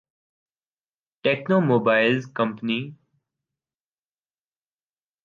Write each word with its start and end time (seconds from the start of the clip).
techno 1.23 1.57
mobiles 1.71 2.23
come 2.35 2.49